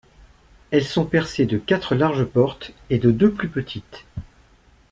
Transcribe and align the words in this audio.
Elles 0.71 0.83
sont 0.83 1.05
percées 1.05 1.45
de 1.45 1.59
quatre 1.59 1.93
larges 1.93 2.23
portes 2.25 2.71
et 2.89 2.97
de 2.97 3.11
deux 3.11 3.31
plus 3.31 3.49
petites. 3.49 4.05